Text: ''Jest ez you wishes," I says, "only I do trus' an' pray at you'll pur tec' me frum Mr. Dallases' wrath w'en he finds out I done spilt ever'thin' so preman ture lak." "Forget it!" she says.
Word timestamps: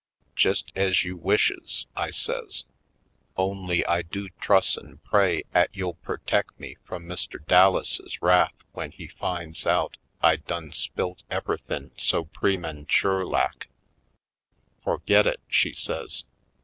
''Jest 0.35 0.71
ez 0.75 1.03
you 1.03 1.15
wishes," 1.15 1.85
I 1.95 2.09
says, 2.09 2.63
"only 3.37 3.85
I 3.85 4.01
do 4.01 4.29
trus' 4.41 4.75
an' 4.75 4.97
pray 5.03 5.43
at 5.53 5.69
you'll 5.73 5.93
pur 5.93 6.17
tec' 6.17 6.59
me 6.59 6.77
frum 6.83 7.05
Mr. 7.05 7.37
Dallases' 7.45 8.19
wrath 8.19 8.55
w'en 8.73 8.89
he 8.91 9.05
finds 9.09 9.67
out 9.67 9.97
I 10.19 10.37
done 10.37 10.71
spilt 10.71 11.21
ever'thin' 11.29 11.91
so 11.97 12.25
preman 12.25 12.87
ture 12.87 13.23
lak." 13.23 13.67
"Forget 14.83 15.27
it!" 15.27 15.39
she 15.47 15.71
says. 15.71 16.23